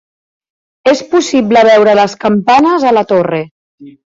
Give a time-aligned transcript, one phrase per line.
[0.91, 3.45] És possible veure les campanes a la torre.